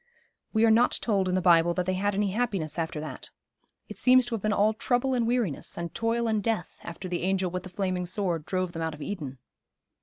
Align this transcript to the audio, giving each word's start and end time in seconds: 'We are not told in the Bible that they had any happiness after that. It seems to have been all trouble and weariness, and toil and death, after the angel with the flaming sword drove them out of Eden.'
'We 0.51 0.65
are 0.65 0.71
not 0.71 0.97
told 1.03 1.29
in 1.29 1.35
the 1.35 1.41
Bible 1.43 1.75
that 1.75 1.85
they 1.85 1.93
had 1.93 2.15
any 2.15 2.31
happiness 2.31 2.79
after 2.79 2.99
that. 3.01 3.29
It 3.87 3.99
seems 3.99 4.25
to 4.25 4.33
have 4.33 4.41
been 4.41 4.51
all 4.51 4.73
trouble 4.73 5.13
and 5.13 5.27
weariness, 5.27 5.77
and 5.77 5.93
toil 5.93 6.27
and 6.27 6.41
death, 6.41 6.79
after 6.81 7.07
the 7.07 7.21
angel 7.21 7.51
with 7.51 7.61
the 7.61 7.69
flaming 7.69 8.07
sword 8.07 8.43
drove 8.47 8.71
them 8.71 8.81
out 8.81 8.95
of 8.95 9.03
Eden.' 9.03 9.37